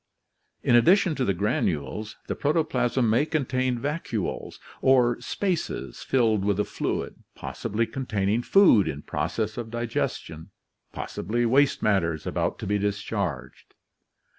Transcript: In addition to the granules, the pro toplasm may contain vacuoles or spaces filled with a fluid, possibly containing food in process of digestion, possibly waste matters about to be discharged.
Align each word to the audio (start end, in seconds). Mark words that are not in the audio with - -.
In 0.63 0.75
addition 0.75 1.13
to 1.13 1.23
the 1.23 1.33
granules, 1.35 2.17
the 2.25 2.33
pro 2.35 2.53
toplasm 2.53 3.07
may 3.07 3.23
contain 3.23 3.77
vacuoles 3.77 4.57
or 4.81 5.21
spaces 5.21 6.01
filled 6.01 6.43
with 6.43 6.59
a 6.59 6.63
fluid, 6.65 7.17
possibly 7.35 7.85
containing 7.85 8.41
food 8.41 8.87
in 8.87 9.03
process 9.03 9.57
of 9.57 9.69
digestion, 9.69 10.49
possibly 10.91 11.45
waste 11.45 11.83
matters 11.83 12.25
about 12.25 12.57
to 12.57 12.65
be 12.65 12.79
discharged. 12.79 13.75